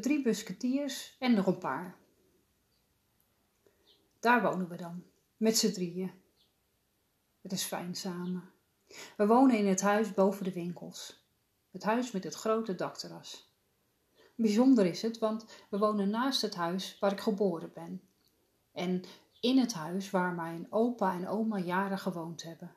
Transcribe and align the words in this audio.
drie 0.00 0.22
busketiers 0.22 1.16
en 1.18 1.34
nog 1.34 1.46
een 1.46 1.58
paar. 1.58 1.96
Daar 4.20 4.42
wonen 4.42 4.68
we 4.68 4.76
dan, 4.76 5.02
met 5.36 5.58
z'n 5.58 5.72
drieën. 5.72 6.12
Het 7.40 7.52
is 7.52 7.62
fijn 7.62 7.94
samen. 7.94 8.50
We 9.16 9.26
wonen 9.26 9.58
in 9.58 9.66
het 9.66 9.80
huis 9.80 10.14
boven 10.14 10.44
de 10.44 10.52
winkels. 10.52 11.24
Het 11.70 11.82
huis 11.82 12.10
met 12.10 12.24
het 12.24 12.34
grote 12.34 12.74
dakterras. 12.74 13.54
Bijzonder 14.34 14.86
is 14.86 15.02
het, 15.02 15.18
want 15.18 15.44
we 15.70 15.78
wonen 15.78 16.10
naast 16.10 16.42
het 16.42 16.54
huis 16.54 16.96
waar 17.00 17.12
ik 17.12 17.20
geboren 17.20 17.70
ben. 17.74 18.00
En 18.72 19.02
in 19.40 19.58
het 19.58 19.72
huis 19.72 20.10
waar 20.10 20.32
mijn 20.32 20.66
opa 20.70 21.14
en 21.14 21.28
oma 21.28 21.58
jaren 21.58 21.98
gewoond 21.98 22.42
hebben. 22.42 22.74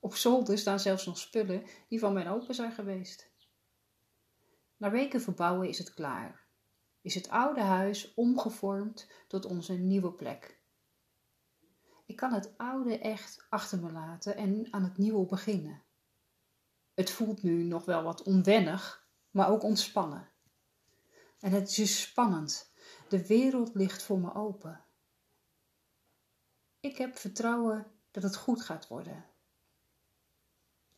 Op 0.00 0.14
zolder 0.14 0.58
staan 0.58 0.80
zelfs 0.80 1.06
nog 1.06 1.18
spullen 1.18 1.62
die 1.88 1.98
van 1.98 2.12
mijn 2.12 2.28
opa 2.28 2.52
zijn 2.52 2.72
geweest. 2.72 3.29
Na 4.80 4.90
weken 4.90 5.20
verbouwen 5.20 5.68
is 5.68 5.78
het 5.78 5.94
klaar. 5.94 6.46
Is 7.00 7.14
het 7.14 7.28
oude 7.28 7.60
huis 7.60 8.14
omgevormd 8.14 9.08
tot 9.28 9.44
onze 9.44 9.72
nieuwe 9.72 10.12
plek. 10.12 10.60
Ik 12.06 12.16
kan 12.16 12.32
het 12.32 12.58
oude 12.58 12.98
echt 12.98 13.46
achter 13.48 13.78
me 13.80 13.92
laten 13.92 14.36
en 14.36 14.72
aan 14.72 14.82
het 14.82 14.98
nieuwe 14.98 15.26
beginnen. 15.26 15.82
Het 16.94 17.10
voelt 17.10 17.42
nu 17.42 17.62
nog 17.62 17.84
wel 17.84 18.02
wat 18.02 18.22
onwennig, 18.22 19.06
maar 19.30 19.48
ook 19.48 19.62
ontspannen. 19.62 20.30
En 21.38 21.52
het 21.52 21.78
is 21.78 22.00
spannend. 22.00 22.72
De 23.08 23.26
wereld 23.26 23.74
ligt 23.74 24.02
voor 24.02 24.18
me 24.18 24.34
open. 24.34 24.84
Ik 26.80 26.96
heb 26.96 27.16
vertrouwen 27.16 27.92
dat 28.10 28.22
het 28.22 28.36
goed 28.36 28.62
gaat 28.62 28.88
worden. 28.88 29.26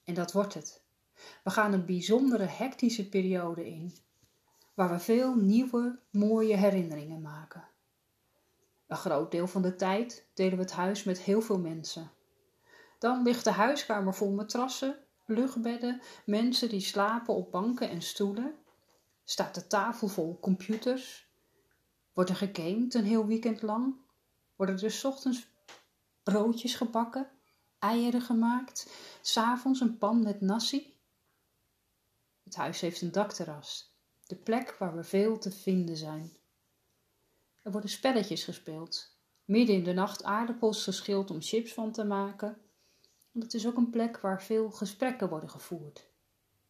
En 0.05 0.15
dat 0.15 0.33
wordt 0.33 0.55
het. 0.55 0.82
We 1.45 1.51
gaan 1.51 1.73
een 1.73 1.87
bijzondere 1.87 2.45
hectische 2.45 3.09
periode 3.09 3.67
in, 3.67 3.95
waar 4.75 4.91
we 4.91 4.99
veel 4.99 5.35
nieuwe, 5.35 5.99
mooie 6.11 6.57
herinneringen 6.57 7.21
maken. 7.21 7.69
Een 8.87 8.97
groot 8.97 9.31
deel 9.31 9.47
van 9.47 9.63
de 9.63 9.75
tijd 9.75 10.27
delen 10.35 10.57
we 10.57 10.63
het 10.63 10.73
huis 10.73 11.05
met 11.05 11.21
heel 11.21 11.41
veel 11.41 11.59
mensen. 11.59 12.11
Dan 12.99 13.23
ligt 13.23 13.45
de 13.45 13.51
huiskamer 13.51 14.15
vol 14.15 14.33
matrassen, 14.33 14.99
luchtbedden, 15.27 16.01
mensen 16.27 16.69
die 16.69 16.81
slapen 16.81 17.35
op 17.35 17.51
banken 17.51 17.91
en 17.91 18.03
stoelen. 18.03 18.55
Staat 19.25 19.55
de 19.55 19.67
tafel 19.67 20.09
vol 20.09 20.39
computers. 20.41 21.31
Wordt 22.13 22.31
er 22.31 22.37
gegamed 22.37 22.95
een 22.95 23.05
heel 23.05 23.27
weekend 23.27 23.63
lang. 23.63 23.95
Worden 24.57 24.81
er 24.81 24.91
s 24.91 25.05
ochtends 25.05 25.51
broodjes 26.23 26.75
gebakken, 26.75 27.31
eieren 27.79 28.21
gemaakt, 28.21 28.93
s'avonds 29.21 29.81
een 29.81 29.99
pan 29.99 30.23
met 30.23 30.41
nasi. 30.41 30.97
Het 32.53 32.61
huis 32.61 32.81
heeft 32.81 33.01
een 33.01 33.13
dakterras, 33.13 33.97
de 34.27 34.37
plek 34.37 34.77
waar 34.79 34.97
we 34.97 35.05
veel 35.05 35.39
te 35.39 35.51
vinden 35.51 35.97
zijn. 35.97 36.37
Er 37.63 37.73
worden 37.73 37.91
spelletjes 37.91 38.45
gespeeld, 38.45 39.17
midden 39.45 39.77
in 39.77 39.85
de 39.85 39.93
nacht 39.93 40.25
aardappels 40.25 40.83
geschild 40.83 41.31
om 41.31 41.43
chips 41.43 41.73
van 41.73 41.93
te 41.93 42.05
maken. 42.05 42.57
En 43.33 43.41
het 43.41 43.55
is 43.55 43.67
ook 43.67 43.77
een 43.77 43.91
plek 43.91 44.21
waar 44.21 44.43
veel 44.43 44.71
gesprekken 44.71 45.29
worden 45.29 45.51
gevoerd, 45.51 46.09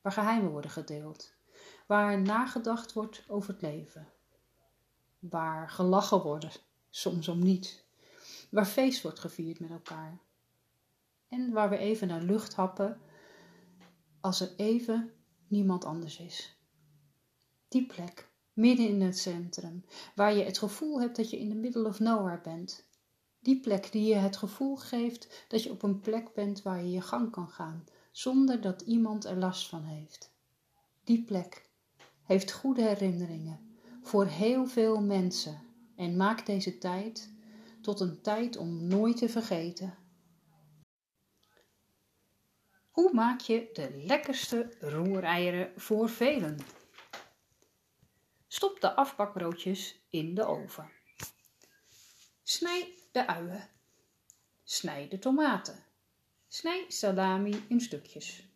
waar 0.00 0.12
geheimen 0.12 0.50
worden 0.50 0.70
gedeeld, 0.70 1.34
waar 1.86 2.20
nagedacht 2.20 2.92
wordt 2.92 3.25
over 3.28 3.53
het 3.53 3.62
leven, 3.62 4.08
waar 5.19 5.70
gelachen 5.70 6.22
wordt, 6.22 6.64
soms 6.91 7.28
om 7.28 7.38
niets, 7.38 7.84
waar 8.50 8.66
feest 8.66 9.03
wordt 9.03 9.19
gevierd 9.19 9.60
met 9.60 9.70
elkaar 9.70 10.19
en 11.28 11.53
waar 11.53 11.70
we 11.70 11.77
even 11.77 12.08
naar 12.08 12.22
lucht 12.22 12.55
happen 12.55 13.00
als 14.20 14.41
er 14.41 14.50
even 14.56 15.12
niemand 15.53 15.85
anders 15.85 16.19
is. 16.19 16.57
Die 17.69 17.87
plek, 17.87 18.31
midden 18.53 18.89
in 18.89 19.01
het 19.01 19.19
centrum, 19.19 19.85
waar 20.15 20.35
je 20.35 20.45
het 20.45 20.59
gevoel 20.59 21.01
hebt 21.01 21.17
dat 21.17 21.31
je 21.31 21.39
in 21.39 21.49
the 21.49 21.55
middle 21.55 21.87
of 21.87 21.99
nowhere 21.99 22.41
bent. 22.41 22.85
Die 23.41 23.61
plek 23.61 23.93
die 23.93 24.05
je 24.05 24.15
het 24.15 24.37
gevoel 24.37 24.77
geeft 24.77 25.45
dat 25.49 25.63
je 25.63 25.71
op 25.71 25.83
een 25.83 26.01
plek 26.01 26.35
bent 26.35 26.63
waar 26.63 26.85
je 26.85 26.91
je 26.91 27.01
gang 27.01 27.31
kan 27.31 27.49
gaan, 27.49 27.85
zonder 28.11 28.61
dat 28.61 28.81
iemand 28.81 29.25
er 29.25 29.37
last 29.37 29.69
van 29.69 29.83
heeft. 29.83 30.33
Die 31.05 31.25
plek 31.25 31.69
heeft 32.23 32.53
goede 32.53 32.83
herinneringen 32.83 33.77
voor 34.03 34.27
heel 34.27 34.67
veel 34.67 35.01
mensen 35.01 35.61
en 35.97 36.17
maakt 36.17 36.47
deze 36.47 36.79
tijd 36.79 37.33
tot 37.81 38.01
een 38.01 38.21
tijd 38.21 38.57
om 38.57 38.87
nooit 38.87 39.17
te 39.17 39.29
vergeten. 39.29 39.95
Hoe 42.92 43.12
maak 43.12 43.41
je 43.41 43.70
de 43.72 43.91
lekkerste 44.06 44.76
roereieren 44.80 45.72
voor 45.76 46.08
velen? 46.08 46.58
Stop 48.48 48.80
de 48.80 48.94
afbakbroodjes 48.94 50.06
in 50.10 50.34
de 50.34 50.44
oven. 50.44 50.91
Snij 52.42 52.94
de 53.12 53.26
uien. 53.26 53.69
Snij 54.64 55.08
de 55.08 55.19
tomaten. 55.19 55.84
Snij 56.48 56.84
salami 56.88 57.64
in 57.69 57.80
stukjes. 57.80 58.48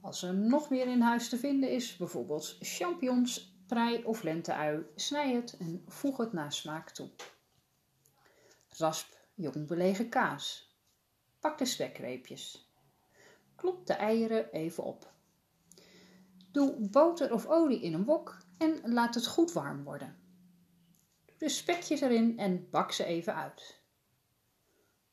Als 0.00 0.22
er 0.22 0.34
nog 0.34 0.70
meer 0.70 0.86
in 0.86 1.00
huis 1.00 1.28
te 1.28 1.36
vinden 1.36 1.70
is, 1.70 1.96
bijvoorbeeld 1.96 2.56
champignons, 2.60 3.56
prei 3.66 4.04
of 4.04 4.22
lenteui, 4.22 4.86
snij 4.94 5.34
het 5.34 5.56
en 5.58 5.84
voeg 5.86 6.16
het 6.16 6.32
naar 6.32 6.52
smaak 6.52 6.90
toe. 6.90 7.10
Rasp 8.68 9.16
jong 9.34 9.66
belegen 9.66 10.08
kaas. 10.08 10.76
Pak 11.40 11.58
de 11.58 11.64
spekreepjes. 11.64 12.67
Klop 13.58 13.86
de 13.86 13.92
eieren 13.92 14.52
even 14.52 14.84
op. 14.84 15.12
Doe 16.52 16.88
boter 16.90 17.32
of 17.32 17.46
olie 17.46 17.80
in 17.80 17.94
een 17.94 18.04
wok 18.04 18.38
en 18.58 18.92
laat 18.92 19.14
het 19.14 19.26
goed 19.26 19.52
warm 19.52 19.84
worden. 19.84 20.16
Doe 21.24 21.36
de 21.38 21.48
spekjes 21.48 22.00
erin 22.00 22.38
en 22.38 22.70
bak 22.70 22.92
ze 22.92 23.04
even 23.04 23.34
uit. 23.34 23.80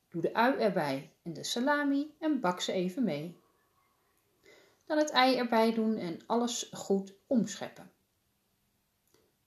Doe 0.09 0.21
de 0.21 0.33
ui 0.33 0.57
erbij 0.57 1.13
en 1.23 1.33
de 1.33 1.43
salami 1.43 2.15
en 2.19 2.39
bak 2.39 2.61
ze 2.61 2.71
even 2.71 3.03
mee. 3.03 3.39
Dan 4.85 4.97
het 4.97 5.09
ei 5.09 5.37
erbij 5.37 5.73
doen 5.73 5.97
en 5.97 6.19
alles 6.25 6.69
goed 6.71 7.13
omscheppen. 7.27 7.91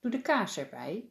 Doe 0.01 0.11
de 0.11 0.21
kaas 0.21 0.57
erbij. 0.57 1.11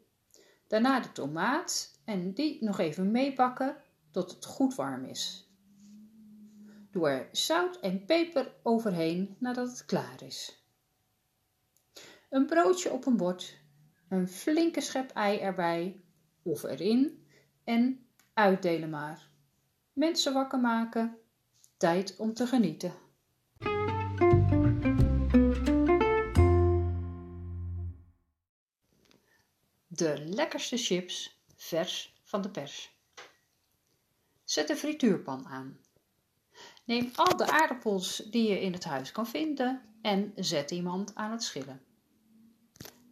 Daarna 0.67 0.99
de 0.99 1.11
tomaat 1.11 1.99
en 2.05 2.33
die 2.33 2.63
nog 2.63 2.79
even 2.79 3.11
meebakken 3.11 3.77
tot 4.11 4.31
het 4.31 4.45
goed 4.45 4.75
warm 4.75 5.05
is. 5.05 5.46
Doe 6.91 7.09
er 7.09 7.29
zout 7.31 7.79
en 7.79 8.05
peper 8.05 8.53
overheen 8.63 9.35
nadat 9.39 9.69
het 9.69 9.85
klaar 9.85 10.23
is 10.23 10.65
een 12.29 12.45
broodje 12.45 12.91
op 12.91 13.05
een 13.05 13.17
bord, 13.17 13.57
een 14.09 14.27
flinke 14.27 14.81
schep 14.81 15.11
ei 15.11 15.39
erbij 15.39 16.01
of 16.41 16.63
erin 16.63 17.27
en 17.63 18.07
uitdelen 18.33 18.89
maar. 18.89 19.29
Mensen 19.93 20.33
wakker 20.33 20.59
maken, 20.59 21.17
tijd 21.77 22.15
om 22.17 22.33
te 22.33 22.47
genieten. 22.47 22.93
De 29.87 30.23
lekkerste 30.25 30.77
chips 30.77 31.41
vers 31.55 32.21
van 32.23 32.41
de 32.41 32.49
pers. 32.49 32.95
Zet 34.43 34.67
de 34.67 34.75
frituurpan 34.75 35.45
aan. 35.45 35.79
Neem 36.87 37.11
al 37.15 37.37
de 37.37 37.51
aardappels 37.51 38.15
die 38.17 38.49
je 38.49 38.61
in 38.61 38.73
het 38.73 38.83
huis 38.83 39.11
kan 39.11 39.27
vinden 39.27 39.81
en 40.01 40.31
zet 40.35 40.71
iemand 40.71 41.15
aan 41.15 41.31
het 41.31 41.43
schillen. 41.43 41.81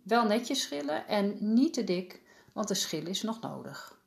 Wel 0.04 0.26
netjes 0.26 0.62
schillen 0.62 1.08
en 1.08 1.54
niet 1.54 1.74
te 1.74 1.84
dik, 1.84 2.22
want 2.54 2.68
de 2.68 2.74
schil 2.74 3.08
is 3.08 3.22
nog 3.22 3.42
nodig. 3.42 4.00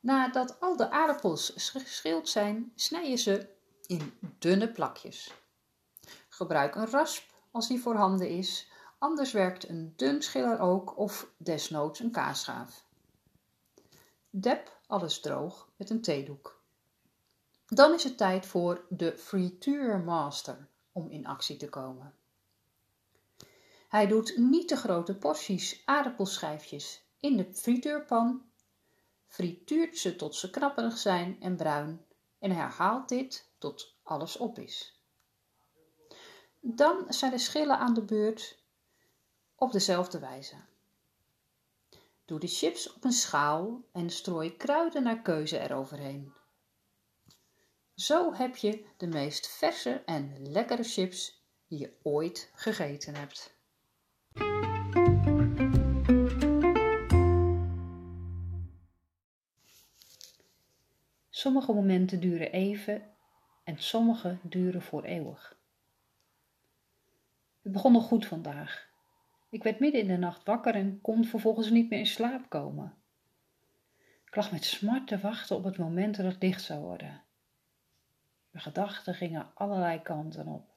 Nadat 0.00 0.60
al 0.60 0.76
de 0.76 0.90
aardappels 0.90 1.52
geschild 1.56 2.28
zijn, 2.28 2.72
snij 2.74 3.10
je 3.10 3.16
ze 3.16 3.48
in 3.86 4.12
dunne 4.38 4.72
plakjes. 4.72 5.32
Gebruik 6.28 6.74
een 6.74 6.90
rasp 6.90 7.30
als 7.50 7.68
die 7.68 7.80
voorhanden 7.80 8.28
is, 8.28 8.70
anders 8.98 9.32
werkt 9.32 9.68
een 9.68 9.92
dun 9.96 10.22
schiller 10.22 10.58
ook 10.58 10.98
of 10.98 11.30
desnoods 11.36 12.00
een 12.00 12.10
kaasschaaf. 12.10 12.84
Dep 14.30 14.78
alles 14.86 15.20
droog 15.20 15.68
met 15.76 15.90
een 15.90 16.00
theedoek. 16.00 16.55
Dan 17.66 17.94
is 17.94 18.04
het 18.04 18.16
tijd 18.16 18.46
voor 18.46 18.86
de 18.88 19.18
frituurmaster 19.18 20.68
om 20.92 21.10
in 21.10 21.26
actie 21.26 21.56
te 21.56 21.68
komen. 21.68 22.14
Hij 23.88 24.06
doet 24.06 24.36
niet 24.36 24.68
te 24.68 24.76
grote 24.76 25.16
porties 25.16 25.82
aardappelschijfjes 25.84 27.04
in 27.20 27.36
de 27.36 27.54
frituurpan, 27.54 28.42
frituurt 29.26 29.98
ze 29.98 30.16
tot 30.16 30.34
ze 30.34 30.50
knapperig 30.50 30.98
zijn 30.98 31.40
en 31.40 31.56
bruin 31.56 32.04
en 32.38 32.50
herhaalt 32.50 33.08
dit 33.08 33.48
tot 33.58 33.94
alles 34.02 34.36
op 34.36 34.58
is. 34.58 35.00
Dan 36.60 37.04
zijn 37.08 37.30
de 37.30 37.38
schillen 37.38 37.78
aan 37.78 37.94
de 37.94 38.02
beurt 38.02 38.58
op 39.54 39.72
dezelfde 39.72 40.18
wijze. 40.18 40.56
Doe 42.24 42.38
de 42.38 42.48
chips 42.48 42.92
op 42.92 43.04
een 43.04 43.12
schaal 43.12 43.84
en 43.92 44.10
strooi 44.10 44.56
kruiden 44.56 45.02
naar 45.02 45.22
keuze 45.22 45.58
eroverheen. 45.58 46.32
Zo 47.96 48.34
heb 48.34 48.56
je 48.56 48.84
de 48.96 49.06
meest 49.06 49.48
verse 49.48 50.02
en 50.06 50.50
lekkere 50.52 50.82
chips 50.82 51.44
die 51.68 51.78
je 51.78 51.92
ooit 52.02 52.50
gegeten 52.54 53.14
hebt. 53.14 53.54
Sommige 61.30 61.72
momenten 61.72 62.20
duren 62.20 62.52
even 62.52 63.02
en 63.64 63.78
sommige 63.78 64.38
duren 64.42 64.82
voor 64.82 65.04
eeuwig. 65.04 65.58
Het 67.62 67.72
begon 67.72 67.92
nog 67.92 68.06
goed 68.06 68.26
vandaag. 68.26 68.88
Ik 69.50 69.62
werd 69.62 69.78
midden 69.80 70.00
in 70.00 70.08
de 70.08 70.16
nacht 70.16 70.44
wakker 70.44 70.74
en 70.74 71.00
kon 71.00 71.24
vervolgens 71.24 71.70
niet 71.70 71.90
meer 71.90 71.98
in 71.98 72.06
slaap 72.06 72.48
komen. 72.48 72.94
Ik 74.24 74.36
lag 74.36 74.52
met 74.52 74.64
smart 74.64 75.06
te 75.06 75.18
wachten 75.18 75.56
op 75.56 75.64
het 75.64 75.78
moment 75.78 76.16
dat 76.16 76.26
het 76.26 76.42
licht 76.42 76.62
zou 76.62 76.80
worden. 76.80 77.24
Mijn 78.56 78.68
gedachten 78.68 79.14
gingen 79.14 79.50
allerlei 79.54 80.02
kanten 80.02 80.46
op. 80.46 80.68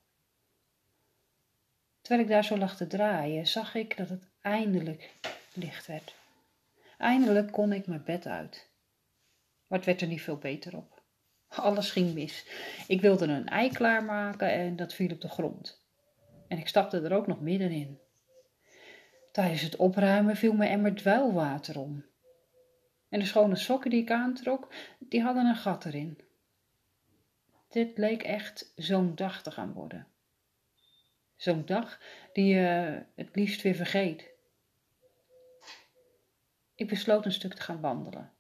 Terwijl 2.02 2.24
ik 2.24 2.31
daar 2.31 2.44
zo 2.44 2.58
lag 2.58 2.76
te 2.76 2.88
draaien, 2.88 3.48
zag 3.48 3.76
ik 3.76 3.98
dat 3.98 4.10
het 4.10 4.24
eindelijk 4.42 5.14
licht 5.54 5.88
werd. 5.88 6.16
Eindelijk 6.98 7.52
kon 7.52 7.74
ik 7.74 7.88
mijn 7.88 8.04
bed 8.04 8.28
uit. 8.28 8.70
Maar 9.68 9.78
het 9.78 9.88
werd 9.88 10.02
er 10.02 10.08
niet 10.08 10.22
veel 10.22 10.38
beter 10.38 10.78
op. 10.78 11.02
Alles 11.48 11.92
ging 11.92 12.14
mis. 12.14 12.46
Ik 12.88 13.02
wilde 13.02 13.26
een 13.26 13.48
ei 13.48 13.72
klaarmaken 13.72 14.52
en 14.52 14.75
dat 14.75 14.94
viel 14.94 15.12
op 15.12 15.22
de 15.22 15.30
grond. 15.30 15.86
En 16.48 16.58
ik 16.58 16.68
stapte 16.68 17.02
er 17.02 17.14
ook 17.14 17.28
nog 17.28 17.42
middenin. 17.42 18.00
Tijdens 19.32 19.62
het 19.62 19.75
opruimen 19.75 20.36
viel 20.36 20.54
mijn 20.54 20.72
emmer 20.72 20.96
dweilwater 20.96 21.80
om. 21.80 22.06
En 23.10 23.20
de 23.20 23.25
schone 23.25 23.56
sokken 23.56 23.90
die 23.90 24.02
ik 24.02 24.12
aantrok, 24.12 24.74
die 25.00 25.22
hadden 25.22 25.46
een 25.46 25.56
gat 25.56 25.86
erin. 25.86 26.28
Dit 27.69 27.98
leek 27.98 28.24
echt 28.24 28.74
zo'n 28.75 29.16
dag 29.16 29.44
te 29.44 29.51
gaan 29.51 29.74
worden. 29.74 30.07
Zo'n 31.36 31.66
dag 31.66 32.01
die 32.33 32.56
je 32.56 33.04
het 33.16 33.36
liefst 33.36 33.62
weer 33.62 33.75
vergeet. 33.75 34.30
Ik 36.75 36.88
besloot 36.88 37.25
een 37.25 37.31
stuk 37.31 37.54
te 37.54 37.62
gaan 37.62 37.81
wandelen. 37.81 38.33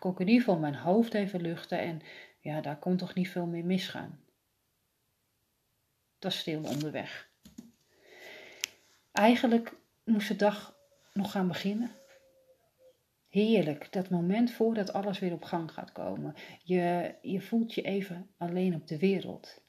In 0.00 0.18
ieder 0.18 0.38
geval 0.38 0.58
mijn 0.58 0.74
hoofd 0.74 1.14
even 1.14 1.40
luchten 1.40 1.78
en 1.78 2.02
ja, 2.40 2.60
daar 2.60 2.78
kon 2.78 2.96
toch 2.96 3.14
niet 3.14 3.28
veel 3.28 3.46
meer 3.46 3.64
misgaan. 3.64 4.24
Het 6.14 6.24
was 6.24 6.38
stil 6.38 6.62
onderweg. 6.62 7.28
Eigenlijk 9.12 9.74
moest 10.04 10.28
de 10.28 10.36
dag 10.36 10.76
nog 11.12 11.30
gaan 11.30 11.48
beginnen. 11.48 11.90
Heerlijk, 13.28 13.92
dat 13.92 14.10
moment 14.10 14.50
voordat 14.50 14.92
alles 14.92 15.18
weer 15.18 15.32
op 15.32 15.44
gang 15.44 15.72
gaat 15.72 15.92
komen. 15.92 16.34
Je, 16.62 17.14
je 17.22 17.40
voelt 17.40 17.74
je 17.74 17.82
even 17.82 18.30
alleen 18.36 18.74
op 18.74 18.86
de 18.86 18.98
wereld. 18.98 19.62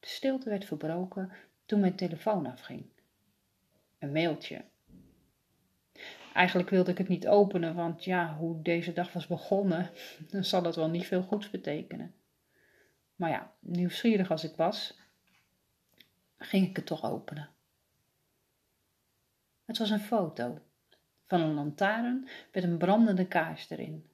De 0.00 0.06
stilte 0.06 0.48
werd 0.48 0.64
verbroken 0.64 1.32
toen 1.66 1.80
mijn 1.80 1.96
telefoon 1.96 2.46
afging. 2.46 2.86
Een 3.98 4.12
mailtje. 4.12 4.64
Eigenlijk 6.34 6.70
wilde 6.70 6.90
ik 6.90 6.98
het 6.98 7.08
niet 7.08 7.28
openen, 7.28 7.74
want 7.74 8.04
ja, 8.04 8.36
hoe 8.36 8.62
deze 8.62 8.92
dag 8.92 9.12
was 9.12 9.26
begonnen, 9.26 9.90
dan 10.30 10.44
zal 10.44 10.62
het 10.64 10.76
wel 10.76 10.88
niet 10.88 11.06
veel 11.06 11.22
goeds 11.22 11.50
betekenen. 11.50 12.14
Maar 13.16 13.30
ja, 13.30 13.54
nieuwsgierig 13.60 14.30
als 14.30 14.44
ik 14.44 14.56
was, 14.56 15.00
ging 16.38 16.68
ik 16.68 16.76
het 16.76 16.86
toch 16.86 17.04
openen. 17.04 17.48
Het 19.64 19.78
was 19.78 19.90
een 19.90 20.00
foto 20.00 20.58
van 21.30 21.40
een 21.40 21.54
lantaarn 21.54 22.28
met 22.52 22.62
een 22.62 22.78
brandende 22.78 23.26
kaars 23.26 23.70
erin. 23.70 24.10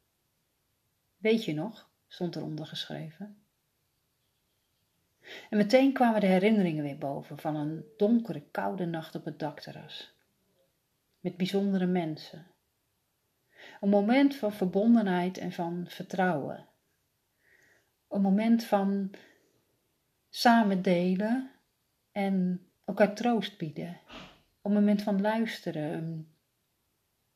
Weet 1.17 1.45
je 1.45 1.55
nog, 1.55 1.89
stond 2.07 2.37
eronder 2.37 2.67
geschreven. 2.67 3.37
En 5.51 5.57
meteen 5.57 5.93
kwamen 5.93 6.21
de 6.21 6.27
herinneringen 6.27 6.83
weer 6.83 6.99
boven 6.99 7.39
van 7.39 7.57
een 7.57 7.85
donkere, 7.97 8.43
koude 8.51 8.87
nacht 8.87 9.15
op 9.15 9.25
het 9.25 9.39
dakterras. 9.39 10.15
Met 11.21 11.37
bijzondere 11.37 11.87
mensen. 11.87 12.47
Een 13.81 13.89
moment 13.89 14.35
van 14.37 14.53
verbondenheid 14.53 15.39
en 15.39 15.53
van 15.53 15.85
vertrouwen. 15.89 16.67
Een 18.09 18.21
moment 18.21 18.65
van 18.65 19.11
samen 20.29 20.83
delen 20.83 21.51
en 22.13 22.67
elkaar 22.85 23.15
troost 23.15 23.59
bieden. 23.59 24.01
Een 24.63 24.73
moment 24.73 25.03
van 25.03 25.21
luisteren, 25.21 26.36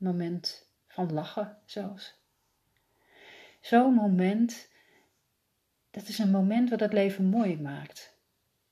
moment 0.01 0.67
van 0.87 1.13
lachen 1.13 1.59
zelfs. 1.65 2.19
Zo'n 3.61 3.95
moment, 3.95 4.69
dat 5.91 6.09
is 6.09 6.19
een 6.19 6.31
moment 6.31 6.71
wat 6.71 6.81
het 6.81 6.93
leven 6.93 7.25
mooi 7.25 7.61
maakt. 7.61 8.15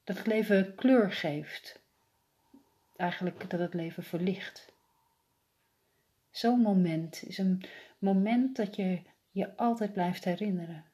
Dat 0.05 0.17
het 0.17 0.27
leven 0.27 0.75
kleur 0.75 1.13
geeft. 1.13 1.81
Eigenlijk 2.97 3.51
dat 3.51 3.61
het 3.61 3.75
leven 3.75 4.03
verlicht. 4.03 4.73
Zo'n 6.31 6.61
moment 6.61 7.23
is 7.23 7.39
een 7.39 7.63
moment 7.99 8.57
dat 8.57 8.77
je 8.77 9.03
je 9.31 9.57
altijd 9.57 9.93
blijft 9.93 10.25
herinneren. 10.25 10.85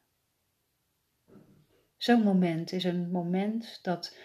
Zo'n 1.96 2.22
moment 2.22 2.72
is 2.72 2.84
een 2.84 3.10
moment 3.10 3.78
dat 3.82 4.18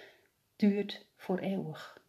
duurt 0.56 1.06
voor 1.16 1.40
eeuwig. 1.40 2.02